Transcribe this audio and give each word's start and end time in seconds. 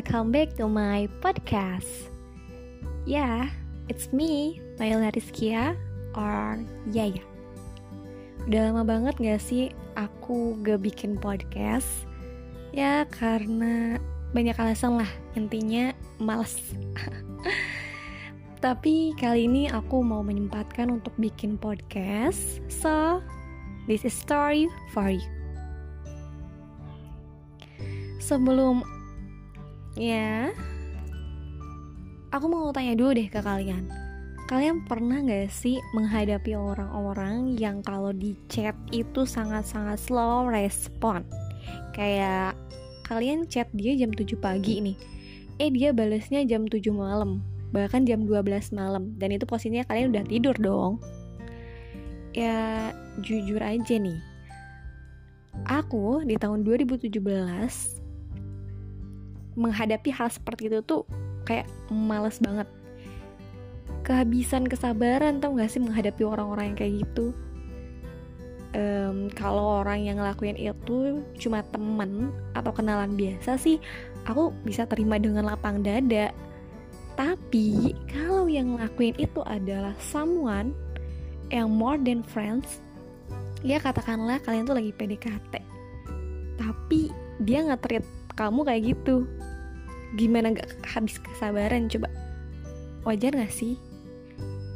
welcome 0.00 0.32
back 0.32 0.56
to 0.56 0.64
my 0.64 1.04
podcast. 1.20 2.08
Yeah, 3.04 3.52
it's 3.92 4.16
me, 4.16 4.56
Naila 4.80 5.12
Rizkia, 5.12 5.76
or 6.16 6.56
Yaya. 6.88 7.20
Udah 8.48 8.72
lama 8.72 8.80
banget 8.88 9.20
gak 9.20 9.44
sih 9.44 9.68
aku 10.00 10.56
gak 10.64 10.80
bikin 10.80 11.20
podcast? 11.20 12.08
Ya 12.72 13.04
karena 13.12 14.00
banyak 14.32 14.56
alasan 14.56 15.04
lah, 15.04 15.10
intinya 15.36 15.92
males. 16.16 16.56
Tapi 18.64 19.12
kali 19.20 19.52
ini 19.52 19.68
aku 19.68 20.00
mau 20.00 20.24
menyempatkan 20.24 20.96
untuk 20.96 21.12
bikin 21.20 21.60
podcast, 21.60 22.64
so 22.72 23.20
this 23.84 24.08
is 24.08 24.16
story 24.16 24.64
for 24.96 25.12
you. 25.12 25.28
Sebelum 28.16 28.80
ya, 29.98 30.50
aku 32.30 32.46
mau 32.46 32.70
tanya 32.70 32.94
dulu 32.94 33.14
deh 33.14 33.26
ke 33.26 33.42
kalian. 33.42 33.90
Kalian 34.50 34.82
pernah 34.82 35.22
gak 35.22 35.46
sih 35.46 35.78
menghadapi 35.94 36.58
orang-orang 36.58 37.54
yang 37.54 37.86
kalau 37.86 38.10
di 38.10 38.34
chat 38.50 38.74
itu 38.90 39.22
sangat-sangat 39.22 39.94
slow 40.02 40.50
respon? 40.50 41.22
Kayak 41.94 42.58
kalian 43.06 43.46
chat 43.46 43.70
dia 43.70 43.94
jam 43.94 44.10
7 44.10 44.26
pagi 44.42 44.82
nih. 44.82 44.98
Eh 45.62 45.70
dia 45.70 45.94
balesnya 45.94 46.42
jam 46.42 46.66
7 46.66 46.82
malam, 46.90 47.46
bahkan 47.70 48.02
jam 48.02 48.26
12 48.26 48.74
malam. 48.74 49.14
Dan 49.22 49.38
itu 49.38 49.46
posisinya 49.46 49.86
kalian 49.86 50.10
udah 50.10 50.24
tidur 50.26 50.56
dong. 50.58 50.98
Ya 52.34 52.90
jujur 53.22 53.62
aja 53.62 53.94
nih. 54.02 54.18
Aku 55.70 56.26
di 56.26 56.34
tahun 56.34 56.66
2017 56.66 57.99
menghadapi 59.60 60.08
hal 60.08 60.32
seperti 60.32 60.72
itu 60.72 60.80
tuh 60.80 61.04
kayak 61.44 61.68
males 61.92 62.40
banget. 62.40 62.64
Kehabisan 64.00 64.64
kesabaran 64.64 65.44
tau 65.44 65.52
gak 65.60 65.68
sih 65.68 65.84
menghadapi 65.84 66.24
orang-orang 66.24 66.72
yang 66.72 66.78
kayak 66.80 66.94
gitu? 67.04 67.36
Um, 68.70 69.28
kalau 69.34 69.82
orang 69.82 70.06
yang 70.06 70.16
ngelakuin 70.22 70.54
itu 70.56 71.20
cuma 71.42 71.60
temen 71.74 72.30
atau 72.54 72.70
kenalan 72.70 73.18
biasa 73.18 73.58
sih 73.58 73.82
aku 74.30 74.54
bisa 74.64 74.88
terima 74.88 75.20
dengan 75.20 75.44
lapang 75.44 75.84
dada. 75.84 76.32
Tapi 77.18 77.92
kalau 78.08 78.48
yang 78.48 78.78
ngelakuin 78.78 79.18
itu 79.20 79.44
adalah 79.44 79.92
someone 80.00 80.72
yang 81.50 81.68
more 81.68 81.98
than 81.98 82.22
friends 82.22 82.80
ya 83.60 83.76
katakanlah 83.82 84.40
kalian 84.40 84.64
tuh 84.64 84.76
lagi 84.78 84.92
PDKT 84.96 85.54
tapi 86.56 87.12
dia 87.42 87.66
nggak 87.66 87.82
treat 87.84 88.06
kamu 88.38 88.64
kayak 88.64 88.82
gitu 88.96 89.28
gimana 90.18 90.54
gak 90.54 90.70
habis 90.86 91.18
kesabaran 91.20 91.86
coba. 91.86 92.08
Wajar 93.06 93.34
gak 93.34 93.52
sih? 93.52 93.78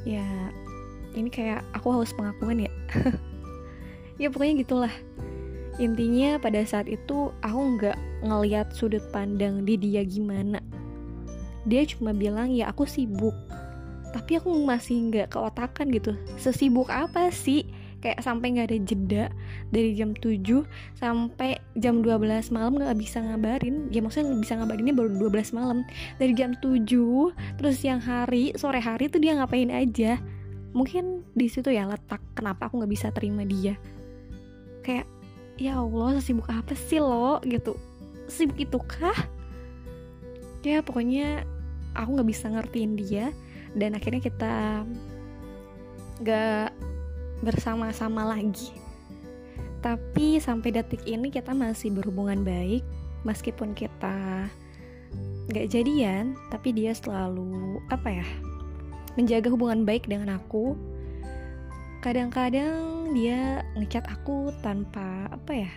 Ya 0.04 0.24
ini 1.14 1.30
kayak 1.30 1.62
aku 1.72 1.94
harus 1.94 2.12
pengakuan 2.12 2.66
ya. 2.66 2.72
Ya 4.14 4.30
pokoknya 4.30 4.62
gitulah. 4.62 4.94
Intinya 5.82 6.38
pada 6.38 6.62
saat 6.62 6.86
itu 6.86 7.34
aku 7.42 7.60
nggak 7.74 7.98
ngeliat 8.22 8.70
sudut 8.70 9.02
pandang 9.10 9.66
di 9.66 9.74
dia 9.74 10.06
gimana. 10.06 10.62
Dia 11.66 11.82
cuma 11.82 12.14
bilang 12.14 12.54
ya 12.54 12.70
aku 12.70 12.86
sibuk. 12.86 13.34
Tapi 14.14 14.38
aku 14.38 14.54
masih 14.62 15.10
nggak 15.10 15.34
keotakan 15.34 15.90
gitu. 15.90 16.14
Sesibuk 16.38 16.86
apa 16.94 17.34
sih 17.34 17.66
kayak 18.04 18.20
sampai 18.20 18.52
nggak 18.52 18.68
ada 18.68 18.78
jeda 18.84 19.24
dari 19.72 19.96
jam 19.96 20.12
7 20.12 20.44
sampai 21.00 21.56
jam 21.80 22.04
12 22.04 22.52
malam 22.52 22.76
nggak 22.76 23.00
bisa 23.00 23.24
ngabarin. 23.24 23.88
Ya 23.88 24.04
maksudnya 24.04 24.36
bisa 24.36 24.60
ngabarinnya 24.60 24.92
baru 24.92 25.16
12 25.32 25.56
malam. 25.56 25.88
Dari 26.20 26.36
jam 26.36 26.52
7 26.60 26.84
terus 27.56 27.80
siang 27.80 28.04
hari 28.04 28.52
sore 28.60 28.84
hari 28.84 29.08
tuh 29.08 29.24
dia 29.24 29.32
ngapain 29.40 29.72
aja. 29.72 30.20
Mungkin 30.76 31.24
di 31.32 31.48
situ 31.48 31.72
ya 31.72 31.88
letak 31.88 32.20
kenapa 32.36 32.68
aku 32.68 32.84
nggak 32.84 32.92
bisa 32.92 33.08
terima 33.08 33.48
dia. 33.48 33.80
Kayak 34.84 35.08
ya 35.56 35.80
Allah 35.80 36.20
sibuk 36.20 36.44
apa 36.52 36.76
sih 36.76 37.00
lo? 37.00 37.40
gitu. 37.48 37.72
Sibuk 38.28 38.60
itu 38.60 38.76
kah? 38.84 39.16
Ya 40.60 40.84
pokoknya 40.84 41.48
aku 41.96 42.20
nggak 42.20 42.28
bisa 42.28 42.52
ngertiin 42.52 43.00
dia 43.00 43.32
dan 43.72 43.96
akhirnya 43.96 44.20
kita 44.20 44.84
gak 46.22 46.70
bersama-sama 47.44 48.24
lagi. 48.24 48.72
Tapi 49.84 50.40
sampai 50.40 50.72
detik 50.72 51.04
ini 51.04 51.28
kita 51.28 51.52
masih 51.52 51.92
berhubungan 51.92 52.40
baik 52.40 52.80
meskipun 53.28 53.76
kita 53.76 54.48
gak 55.52 55.68
jadian, 55.68 56.32
tapi 56.48 56.72
dia 56.72 56.96
selalu 56.96 57.78
apa 57.92 58.24
ya? 58.24 58.26
menjaga 59.14 59.46
hubungan 59.50 59.86
baik 59.86 60.10
dengan 60.10 60.38
aku. 60.38 60.74
Kadang-kadang 62.02 63.14
dia 63.16 63.64
ngechat 63.78 64.04
aku 64.10 64.52
tanpa 64.60 65.30
apa 65.30 65.52
ya? 65.54 65.70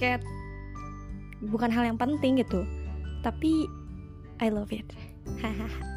Kayak 0.00 0.24
bukan 1.44 1.70
hal 1.70 1.84
yang 1.86 2.00
penting 2.00 2.40
gitu. 2.40 2.64
Tapi 3.22 3.68
I 4.42 4.50
love 4.50 4.72
it. 4.74 4.88
Hahaha 5.40 5.68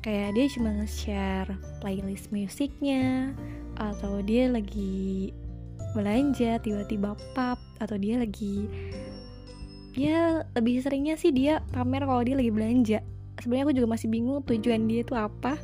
kayak 0.00 0.32
dia 0.32 0.46
cuma 0.56 0.72
nge-share 0.80 1.52
playlist 1.84 2.32
musiknya 2.32 3.36
atau 3.76 4.24
dia 4.24 4.48
lagi 4.48 5.32
belanja 5.92 6.60
tiba-tiba 6.62 7.16
pap 7.36 7.58
atau 7.82 7.98
dia 7.98 8.20
lagi 8.20 8.68
ya 9.94 10.46
lebih 10.54 10.78
seringnya 10.80 11.18
sih 11.18 11.34
dia 11.34 11.60
pamer 11.74 12.06
kalau 12.06 12.22
dia 12.22 12.38
lagi 12.38 12.52
belanja. 12.52 12.98
Sebenarnya 13.40 13.64
aku 13.66 13.74
juga 13.76 13.88
masih 13.88 14.08
bingung 14.12 14.44
tujuan 14.44 14.84
dia 14.86 15.00
itu 15.02 15.14
apa. 15.16 15.56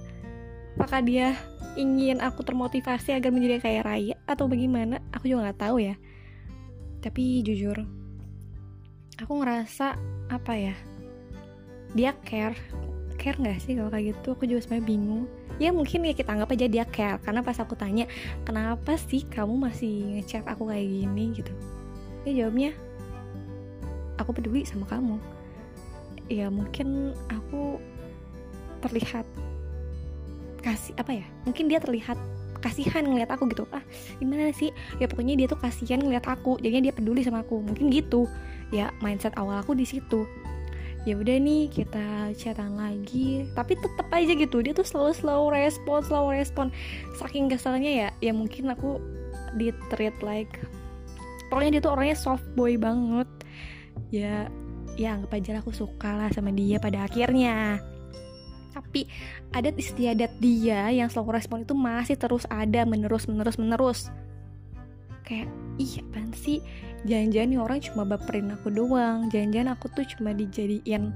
Apakah 0.76 1.00
dia 1.04 1.36
ingin 1.76 2.20
aku 2.24 2.40
termotivasi 2.44 3.16
agar 3.16 3.32
menjadi 3.32 3.60
kayak 3.60 3.84
Raya 3.84 4.16
atau 4.24 4.48
bagaimana? 4.48 5.00
Aku 5.12 5.28
juga 5.28 5.48
nggak 5.48 5.60
tahu 5.60 5.76
ya. 5.80 5.94
Tapi 7.04 7.44
jujur 7.44 7.76
aku 9.20 9.32
ngerasa 9.40 9.96
apa 10.32 10.52
ya? 10.56 10.74
Dia 11.94 12.16
care 12.24 12.56
care 13.26 13.42
nggak 13.42 13.58
sih 13.58 13.74
kalau 13.74 13.90
kayak 13.90 14.14
gitu? 14.14 14.38
Aku 14.38 14.46
juga 14.46 14.60
sebenarnya 14.62 14.86
bingung. 14.86 15.26
Ya 15.58 15.74
mungkin 15.74 16.06
ya 16.06 16.14
kita 16.14 16.30
anggap 16.30 16.54
aja 16.54 16.66
dia 16.70 16.86
care 16.86 17.18
karena 17.26 17.42
pas 17.42 17.58
aku 17.58 17.74
tanya 17.74 18.06
kenapa 18.46 18.94
sih 18.94 19.26
kamu 19.26 19.66
masih 19.66 20.14
ngechat 20.14 20.46
aku 20.46 20.70
kayak 20.70 20.86
gini? 20.86 21.34
gitu. 21.34 21.50
Ya 22.22 22.46
jawabnya 22.46 22.70
aku 24.22 24.30
peduli 24.30 24.62
sama 24.62 24.86
kamu. 24.86 25.18
Ya 26.30 26.46
mungkin 26.54 27.18
aku 27.26 27.82
terlihat 28.86 29.26
kasih 30.62 30.94
apa 30.98 31.10
ya 31.14 31.26
mungkin 31.46 31.66
dia 31.66 31.82
terlihat 31.82 32.18
kasihan 32.62 33.02
ngeliat 33.02 33.34
aku 33.34 33.50
gitu. 33.50 33.66
Ah 33.74 33.82
gimana 34.22 34.54
sih? 34.54 34.70
Ya 35.02 35.10
pokoknya 35.10 35.34
dia 35.34 35.50
tuh 35.50 35.58
kasihan 35.58 35.98
ngeliat 35.98 36.30
aku 36.30 36.62
jadinya 36.62 36.90
dia 36.90 36.94
peduli 36.94 37.26
sama 37.26 37.42
aku. 37.42 37.58
Mungkin 37.58 37.90
gitu. 37.90 38.30
Ya 38.70 38.94
mindset 39.02 39.34
awal 39.34 39.66
aku 39.66 39.74
di 39.74 39.82
situ 39.82 40.30
ya 41.06 41.14
udah 41.14 41.38
nih 41.38 41.70
kita 41.70 42.34
chatan 42.34 42.74
lagi. 42.74 43.46
Tapi 43.54 43.78
tetap 43.78 44.10
aja 44.10 44.32
gitu 44.34 44.58
dia 44.60 44.74
tuh 44.74 44.84
selalu 44.84 45.14
slow 45.14 45.42
respon 45.54 46.02
slow 46.02 46.26
respon. 46.28 46.74
Saking 47.14 47.46
keselnya 47.46 47.88
ya 47.88 48.08
ya 48.18 48.32
mungkin 48.34 48.68
aku 48.74 48.98
di 49.56 49.70
treat 49.88 50.12
like 50.20 50.60
pokoknya 51.48 51.78
dia 51.78 51.82
tuh 51.86 51.92
orangnya 51.94 52.18
soft 52.18 52.44
boy 52.58 52.74
banget. 52.74 53.30
Ya 54.10 54.50
ya 54.98 55.14
anggap 55.14 55.38
aja 55.38 55.62
aku 55.62 55.70
suka 55.70 56.10
lah 56.10 56.28
sama 56.34 56.50
dia 56.50 56.82
pada 56.82 57.06
akhirnya. 57.06 57.78
Tapi 58.74 59.08
adat 59.56 59.78
istiadat 59.78 60.36
dia 60.42 60.90
yang 60.92 61.08
slow 61.08 61.30
respon 61.30 61.64
itu 61.64 61.72
masih 61.72 62.18
terus 62.18 62.44
ada 62.50 62.82
menerus 62.82 63.30
menerus 63.30 63.56
menerus. 63.56 64.00
Kayak 65.22 65.48
ih 65.78 66.02
apaan 66.02 66.34
sih 66.34 66.60
jangan-jangan 67.06 67.48
nih 67.48 67.60
orang 67.62 67.78
cuma 67.80 68.02
baperin 68.04 68.52
aku 68.52 68.68
doang. 68.68 69.30
Jangan-jangan 69.30 69.78
aku 69.78 69.86
tuh 69.94 70.04
cuma 70.16 70.34
dijadiin 70.34 71.14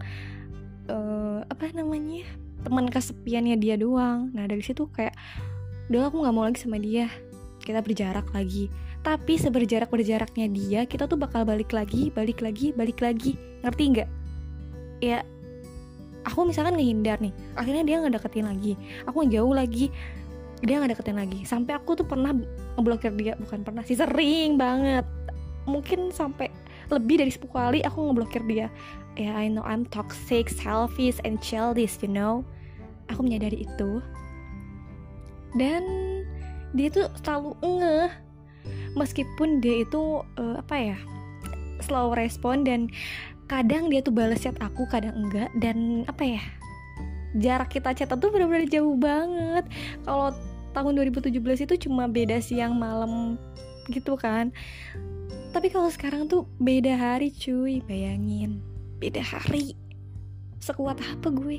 uh, 0.89 1.43
apa 1.45 1.75
namanya 1.75 2.25
teman 2.63 2.87
kesepiannya 2.89 3.59
dia 3.59 3.75
doang. 3.77 4.31
Nah 4.33 4.47
dari 4.47 4.63
situ 4.63 4.87
kayak 4.89 5.13
udah 5.91 6.07
aku 6.07 6.23
nggak 6.23 6.35
mau 6.35 6.47
lagi 6.47 6.63
sama 6.63 6.79
dia. 6.79 7.11
Kita 7.61 7.83
berjarak 7.83 8.31
lagi. 8.33 8.71
Tapi 9.01 9.41
seberjarak 9.41 9.89
berjaraknya 9.89 10.47
dia 10.49 10.81
kita 10.85 11.09
tuh 11.09 11.17
bakal 11.17 11.43
balik 11.49 11.73
lagi 11.73 12.09
balik 12.15 12.41
lagi 12.41 12.73
balik 12.73 13.03
lagi. 13.03 13.35
Ngerti 13.67 13.83
nggak? 13.97 14.09
Ya 15.01 15.25
aku 16.23 16.45
misalkan 16.45 16.77
ngehindar 16.77 17.17
nih 17.19 17.33
akhirnya 17.57 17.85
dia 17.85 17.97
nggak 18.01 18.15
deketin 18.21 18.47
lagi. 18.47 18.79
Aku 19.09 19.25
jauh 19.27 19.53
lagi 19.53 19.89
dia 20.61 20.77
nggak 20.77 20.97
deketin 20.97 21.17
lagi. 21.17 21.41
Sampai 21.49 21.75
aku 21.75 21.97
tuh 21.97 22.05
pernah 22.05 22.37
ngeblokir 22.77 23.17
dia. 23.17 23.35
Bukan 23.41 23.65
pernah 23.65 23.81
sih 23.85 23.97
sering 23.97 24.61
banget 24.61 25.09
mungkin 25.71 26.11
sampai 26.11 26.51
lebih 26.91 27.23
dari 27.23 27.31
10 27.31 27.47
kali 27.47 27.79
aku 27.87 28.11
ngeblokir 28.11 28.43
dia. 28.51 28.67
Ya 29.15 29.31
yeah, 29.31 29.35
I 29.39 29.47
know 29.47 29.63
I'm 29.63 29.87
toxic 29.87 30.51
selfish 30.51 31.23
and 31.23 31.39
childish 31.39 32.03
you 32.03 32.11
know? 32.11 32.43
Aku 33.11 33.23
menyadari 33.23 33.63
itu. 33.67 34.03
Dan 35.55 35.83
dia 36.75 36.91
tuh 36.91 37.07
selalu 37.23 37.55
ngeh. 37.63 38.11
Meskipun 38.99 39.63
dia 39.63 39.87
itu 39.87 40.23
uh, 40.39 40.57
apa 40.59 40.75
ya 40.95 40.99
slow 41.81 42.13
respon 42.13 42.67
dan 42.67 42.91
kadang 43.47 43.89
dia 43.89 44.03
tuh 44.03 44.15
balas 44.15 44.43
chat 44.43 44.55
aku 44.59 44.87
kadang 44.91 45.15
enggak. 45.15 45.51
Dan 45.59 46.07
apa 46.11 46.23
ya 46.27 46.43
jarak 47.39 47.71
kita 47.71 47.95
chat 47.95 48.11
tuh 48.11 48.31
benar-benar 48.31 48.67
jauh 48.67 48.99
banget. 48.99 49.67
Kalau 50.03 50.35
tahun 50.75 50.93
2017 51.11 51.67
itu 51.67 51.75
cuma 51.87 52.07
beda 52.07 52.39
siang 52.39 52.79
malam 52.79 53.39
gitu 53.91 54.15
kan 54.15 54.55
tapi 55.51 55.67
kalau 55.69 55.91
sekarang 55.91 56.31
tuh 56.31 56.47
beda 56.63 56.95
hari 56.95 57.35
cuy. 57.35 57.83
Bayangin 57.83 58.63
beda 59.01 59.25
hari. 59.25 59.75
Sekuat 60.61 61.01
apa 61.01 61.33
gue? 61.33 61.59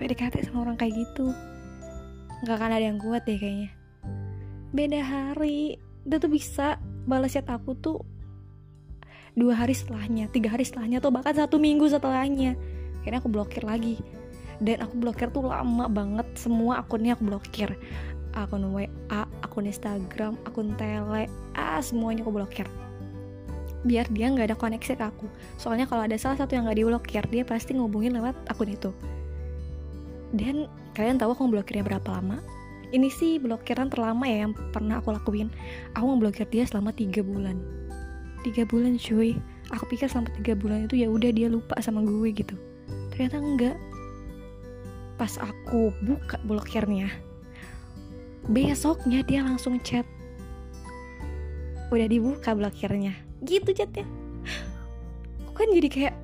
PDKT 0.00 0.48
sama 0.48 0.66
orang 0.66 0.80
kayak 0.80 0.96
gitu. 0.96 1.30
Nggak 2.42 2.56
akan 2.56 2.72
ada 2.72 2.84
yang 2.88 2.98
kuat 2.98 3.22
deh 3.28 3.36
kayaknya. 3.36 3.70
Beda 4.72 5.00
hari. 5.04 5.78
Dia 6.02 6.18
tuh 6.18 6.32
bisa 6.32 6.80
balas 7.04 7.36
chat 7.36 7.46
aku 7.48 7.76
tuh 7.76 8.00
dua 9.34 9.56
hari 9.56 9.74
setelahnya 9.74 10.30
tiga 10.30 10.54
hari 10.54 10.62
setelahnya 10.62 11.02
atau 11.02 11.12
bahkan 11.12 11.36
satu 11.36 11.60
minggu 11.60 11.86
setelahnya. 11.86 12.56
Akhirnya 13.04 13.20
aku 13.20 13.30
blokir 13.30 13.62
lagi. 13.62 14.00
Dan 14.58 14.80
aku 14.80 14.96
blokir 14.96 15.28
tuh 15.30 15.44
lama 15.44 15.86
banget. 15.86 16.26
Semua 16.34 16.80
akunnya 16.80 17.14
aku 17.14 17.28
blokir. 17.28 17.76
Akun 18.34 18.74
WA 18.74 19.22
akun 19.46 19.70
Instagram 19.70 20.34
akun 20.42 20.74
tele 20.74 21.30
ah 21.54 21.78
semuanya 21.78 22.26
aku 22.26 22.34
blokir 22.34 22.66
biar 23.84 24.08
dia 24.10 24.32
nggak 24.32 24.50
ada 24.52 24.56
koneksi 24.56 24.96
ke 24.96 25.04
aku. 25.04 25.28
Soalnya 25.60 25.84
kalau 25.84 26.08
ada 26.08 26.16
salah 26.16 26.40
satu 26.40 26.56
yang 26.56 26.64
nggak 26.66 26.80
diblokir 26.80 27.24
dia 27.28 27.44
pasti 27.44 27.76
ngubungin 27.76 28.16
lewat 28.16 28.34
akun 28.48 28.72
itu. 28.72 28.90
Dan 30.34 30.66
kalian 30.96 31.20
tahu 31.20 31.36
aku 31.36 31.46
blokirnya 31.52 31.84
berapa 31.84 32.08
lama? 32.10 32.40
Ini 32.90 33.08
sih 33.10 33.38
blokiran 33.38 33.90
terlama 33.90 34.24
ya 34.26 34.48
yang 34.48 34.52
pernah 34.72 34.98
aku 34.98 35.12
lakuin. 35.14 35.52
Aku 35.94 36.04
ngeblokir 36.10 36.48
dia 36.48 36.64
selama 36.64 36.90
tiga 36.90 37.22
bulan. 37.22 37.60
Tiga 38.42 38.66
bulan 38.66 38.96
cuy. 38.98 39.36
Aku 39.72 39.86
pikir 39.88 40.10
selama 40.10 40.30
tiga 40.40 40.54
bulan 40.58 40.88
itu 40.90 40.98
ya 41.00 41.08
udah 41.08 41.30
dia 41.30 41.46
lupa 41.50 41.78
sama 41.82 42.02
gue 42.02 42.28
gitu. 42.34 42.54
Ternyata 43.14 43.36
enggak. 43.40 43.76
Pas 45.14 45.38
aku 45.38 45.94
buka 46.02 46.42
blokirnya 46.42 47.08
besoknya 48.44 49.24
dia 49.24 49.40
langsung 49.40 49.80
chat. 49.80 50.04
Udah 51.88 52.04
dibuka 52.04 52.52
blokirnya 52.52 53.23
gitu 53.46 53.70
chatnya 53.70 54.08
kan 55.54 55.70
jadi 55.70 55.88
kayak 55.88 56.14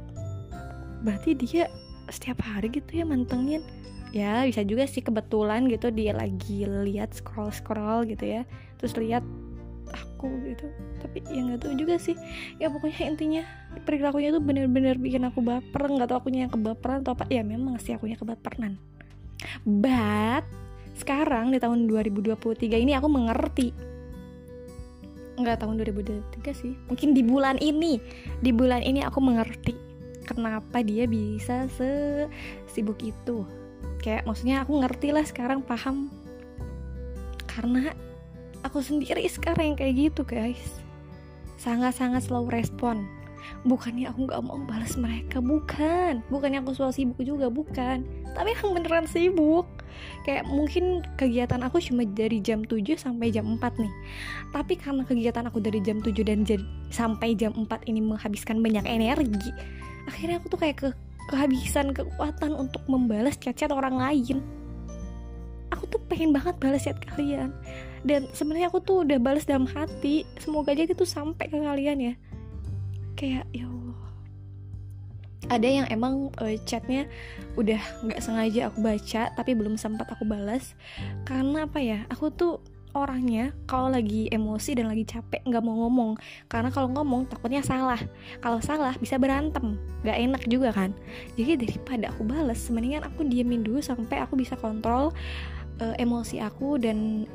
berarti 1.06 1.38
dia 1.38 1.64
setiap 2.10 2.42
hari 2.42 2.68
gitu 2.68 2.90
ya 3.00 3.04
mantengin. 3.06 3.62
Ya 4.10 4.42
bisa 4.42 4.66
juga 4.66 4.90
sih 4.90 5.06
kebetulan 5.06 5.70
gitu 5.70 5.94
dia 5.94 6.10
lagi 6.10 6.66
lihat 6.66 7.14
scroll 7.14 7.54
scroll 7.54 8.02
gitu 8.10 8.26
ya. 8.26 8.42
Terus 8.82 8.98
lihat 8.98 9.22
aku 9.94 10.28
gitu. 10.50 10.66
Tapi 10.98 11.22
ya 11.30 11.40
nggak 11.46 11.62
tahu 11.62 11.74
juga 11.78 11.94
sih. 12.02 12.18
Ya 12.58 12.68
pokoknya 12.74 13.06
intinya 13.06 13.42
perilakunya 13.86 14.34
tuh 14.34 14.42
bener-bener 14.42 14.98
bikin 14.98 15.22
aku 15.30 15.40
baper. 15.40 15.86
Nggak 15.86 16.10
tahu 16.10 16.18
akunya 16.26 16.50
yang 16.50 16.52
kebaperan 16.52 17.06
atau 17.06 17.14
apa. 17.14 17.30
Ya 17.30 17.46
memang 17.46 17.78
sih 17.78 17.94
akunya 17.94 18.18
kebaperan. 18.18 18.82
But 19.62 20.42
sekarang 20.98 21.54
di 21.54 21.62
tahun 21.62 21.86
2023 21.86 22.66
ini 22.82 22.92
aku 22.98 23.06
mengerti 23.06 23.70
nggak 25.42 25.64
tahun 25.64 25.80
2023 25.80 26.52
sih. 26.54 26.72
Mungkin 26.88 27.16
di 27.16 27.22
bulan 27.24 27.56
ini. 27.60 28.00
Di 28.40 28.50
bulan 28.52 28.80
ini 28.84 29.04
aku 29.04 29.18
mengerti 29.20 29.76
kenapa 30.24 30.80
dia 30.80 31.04
bisa 31.04 31.66
sesibuk 31.74 33.00
itu. 33.02 33.44
Kayak 34.00 34.24
maksudnya 34.24 34.64
aku 34.64 34.80
ngerti 34.80 35.12
lah 35.12 35.24
sekarang 35.24 35.60
paham. 35.64 36.08
Karena 37.48 37.92
aku 38.64 38.80
sendiri 38.80 39.24
sekarang 39.28 39.74
yang 39.74 39.78
kayak 39.78 39.94
gitu 39.96 40.22
guys. 40.24 40.80
Sangat-sangat 41.60 42.24
slow 42.24 42.48
respon 42.48 43.19
bukannya 43.66 44.08
aku 44.08 44.26
nggak 44.28 44.40
mau 44.44 44.58
balas 44.64 44.94
mereka 44.96 45.38
bukan. 45.38 46.24
Bukannya 46.28 46.64
aku 46.64 46.76
selalu 46.76 46.94
sibuk 46.94 47.20
juga 47.22 47.46
bukan. 47.48 48.04
Tapi 48.36 48.48
yang 48.54 48.70
beneran 48.76 49.06
sibuk. 49.06 49.66
Kayak 50.24 50.46
mungkin 50.46 51.04
kegiatan 51.18 51.60
aku 51.66 51.82
cuma 51.82 52.06
dari 52.06 52.38
jam 52.40 52.62
7 52.62 52.96
sampai 52.96 53.34
jam 53.34 53.58
4 53.58 53.60
nih. 53.60 53.92
Tapi 54.54 54.74
karena 54.78 55.02
kegiatan 55.04 55.44
aku 55.50 55.58
dari 55.60 55.82
jam 55.82 55.98
7 56.00 56.14
dan 56.24 56.46
sampai 56.88 57.34
jam 57.34 57.52
4 57.52 57.90
ini 57.90 58.00
menghabiskan 58.00 58.62
banyak 58.62 58.86
energi 58.86 59.50
akhirnya 60.10 60.42
aku 60.42 60.46
tuh 60.50 60.60
kayak 60.60 60.76
ke 60.82 60.88
kehabisan 61.30 61.94
kekuatan 61.94 62.58
untuk 62.58 62.82
membalas 62.90 63.38
chat-chat 63.38 63.70
orang 63.70 63.94
lain. 63.94 64.42
Aku 65.70 65.86
tuh 65.86 66.02
pengen 66.10 66.34
banget 66.34 66.58
balas 66.58 66.82
chat 66.82 66.98
kalian. 66.98 67.54
Dan 68.02 68.26
sebenarnya 68.34 68.74
aku 68.74 68.82
tuh 68.82 69.06
udah 69.06 69.22
balas 69.22 69.46
dalam 69.46 69.70
hati. 69.70 70.26
Semoga 70.42 70.74
aja 70.74 70.82
itu 70.82 71.06
sampai 71.06 71.46
ke 71.46 71.54
kalian 71.54 71.98
ya 72.02 72.14
kayak 73.20 73.44
ya 73.52 73.68
Allah. 73.68 74.00
Ada 75.52 75.68
yang 75.68 75.86
emang 75.92 76.32
uh, 76.40 76.56
chatnya 76.64 77.04
udah 77.60 77.80
nggak 78.06 78.20
sengaja 78.24 78.72
aku 78.72 78.80
baca 78.80 79.28
tapi 79.36 79.52
belum 79.52 79.76
sempat 79.76 80.08
aku 80.08 80.24
balas 80.24 80.72
karena 81.28 81.68
apa 81.68 81.84
ya? 81.84 82.08
Aku 82.08 82.32
tuh 82.32 82.64
orangnya 82.96 83.54
kalau 83.70 83.86
lagi 83.92 84.26
emosi 84.34 84.74
dan 84.74 84.88
lagi 84.88 85.04
capek 85.04 85.44
nggak 85.44 85.60
mau 85.60 85.84
ngomong. 85.84 86.16
Karena 86.48 86.72
kalau 86.72 86.88
ngomong 86.96 87.28
takutnya 87.28 87.60
salah. 87.60 88.00
Kalau 88.40 88.58
salah 88.64 88.96
bisa 88.96 89.20
berantem. 89.20 89.76
Nggak 90.00 90.16
enak 90.16 90.42
juga 90.48 90.70
kan? 90.72 90.90
Jadi 91.36 91.60
daripada 91.60 92.08
aku 92.08 92.24
balas 92.24 92.72
mendingan 92.72 93.04
aku 93.04 93.28
diemin 93.28 93.60
dulu 93.60 93.84
sampai 93.84 94.24
aku 94.24 94.40
bisa 94.40 94.56
kontrol 94.56 95.12
uh, 95.84 95.94
emosi 96.00 96.40
aku 96.40 96.80
dan 96.80 97.28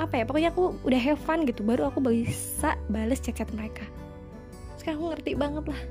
apa 0.00 0.16
ya? 0.16 0.24
Pokoknya 0.24 0.50
aku 0.54 0.80
udah 0.80 1.00
have 1.02 1.20
fun 1.20 1.44
gitu 1.44 1.60
baru 1.60 1.92
aku 1.92 2.00
bisa 2.00 2.78
balas 2.88 3.20
chat-chat 3.20 3.52
mereka 3.52 3.84
aku 4.94 5.14
ngerti 5.14 5.32
banget 5.34 5.64
lah. 5.66 5.82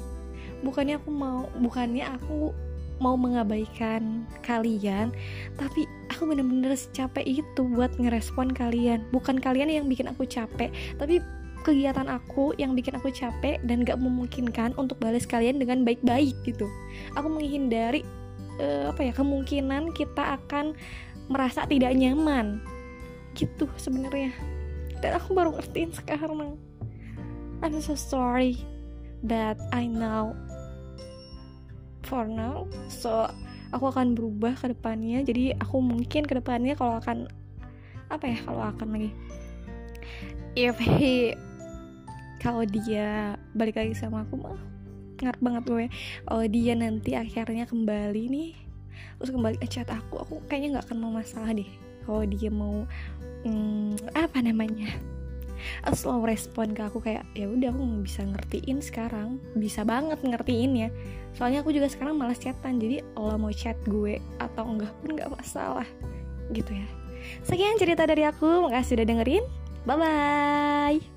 Bukannya 0.63 0.95
aku 1.01 1.09
mau 1.11 1.51
bukannya 1.59 2.05
aku 2.07 2.55
mau 2.95 3.19
mengabaikan 3.19 4.23
kalian 4.39 5.11
tapi 5.59 5.83
aku 6.07 6.31
bener-bener 6.31 6.71
capek 6.95 7.43
itu 7.43 7.61
buat 7.75 7.91
ngerespon 7.99 8.55
kalian. 8.55 9.03
Bukan 9.11 9.43
kalian 9.43 9.67
yang 9.67 9.85
bikin 9.91 10.07
aku 10.07 10.23
capek 10.23 10.71
tapi 10.95 11.19
kegiatan 11.65 12.05
aku 12.07 12.53
yang 12.61 12.77
bikin 12.77 12.93
aku 12.93 13.09
capek 13.09 13.57
dan 13.65 13.81
gak 13.81 13.97
memungkinkan 13.97 14.77
untuk 14.77 15.01
balas 15.01 15.25
kalian 15.25 15.57
dengan 15.57 15.81
baik-baik 15.81 16.37
gitu. 16.45 16.69
Aku 17.17 17.27
menghindari 17.27 18.05
uh, 18.61 18.93
apa 18.93 19.01
ya 19.01 19.13
kemungkinan 19.17 19.91
kita 19.97 20.39
akan 20.39 20.77
merasa 21.27 21.65
tidak 21.65 21.91
nyaman. 21.97 22.61
Gitu 23.33 23.67
sebenarnya. 23.81 24.31
Dan 25.01 25.17
aku 25.17 25.33
baru 25.35 25.57
ngertiin 25.57 25.91
sekarang. 25.91 26.55
I'm 27.65 27.81
so 27.81 27.97
sorry 27.97 28.74
that 29.23 29.55
I 29.71 29.87
know 29.87 30.35
for 32.03 32.27
now. 32.27 32.67
So 32.91 33.29
aku 33.71 33.91
akan 33.91 34.13
berubah 34.17 34.59
ke 34.59 34.75
depannya. 34.75 35.23
Jadi 35.23 35.55
aku 35.55 35.79
mungkin 35.79 36.27
ke 36.27 36.33
depannya 36.35 36.75
kalau 36.75 36.99
akan 36.99 37.29
apa 38.11 38.25
ya 38.29 38.37
kalau 38.45 38.61
akan 38.69 38.87
lagi 38.93 39.11
if 40.53 40.77
he 40.77 41.33
kalau 42.37 42.61
dia 42.61 43.33
balik 43.57 43.81
lagi 43.81 43.97
sama 43.97 44.21
aku 44.21 44.37
mah 44.37 44.59
ngarep 45.23 45.39
banget 45.39 45.63
gue. 45.65 45.85
Kalau 46.27 46.45
dia 46.51 46.73
nanti 46.75 47.15
akhirnya 47.15 47.65
kembali 47.65 48.23
nih. 48.27 48.51
Terus 49.15 49.31
kembali 49.31 49.57
ke 49.63 49.67
chat 49.71 49.87
aku 49.87 50.19
aku 50.19 50.43
kayaknya 50.51 50.77
nggak 50.77 50.85
akan 50.91 50.97
mau 50.99 51.13
masalah 51.15 51.55
deh 51.55 51.67
kalau 52.05 52.23
dia 52.29 52.53
mau 52.53 52.85
hmm, 53.43 53.97
apa 54.13 54.39
namanya 54.45 54.93
slow 55.93 56.23
respon 56.23 56.75
ke 56.75 56.81
aku 56.83 56.99
kayak 57.01 57.23
ya 57.33 57.47
udah 57.49 57.71
aku 57.71 57.83
bisa 58.03 58.21
ngertiin 58.23 58.79
sekarang. 58.83 59.37
Bisa 59.55 59.83
banget 59.87 60.21
ngertiin 60.21 60.73
ya 60.75 60.89
soalnya 61.35 61.61
aku 61.61 61.75
juga 61.75 61.91
sekarang 61.91 62.15
malas 62.15 62.39
chatan 62.39 62.79
jadi 62.79 63.03
lo 63.19 63.35
mau 63.35 63.51
chat 63.51 63.75
gue 63.83 64.23
atau 64.39 64.63
enggak 64.63 64.91
pun 65.03 65.19
nggak 65.19 65.31
masalah 65.35 65.87
gitu 66.55 66.71
ya. 66.71 66.87
Sekian 67.43 67.75
cerita 67.75 68.07
dari 68.07 68.23
aku 68.23 68.65
makasih 68.65 69.01
udah 69.01 69.07
dengerin. 69.07 69.43
Bye 69.85 69.97
bye 70.01 71.14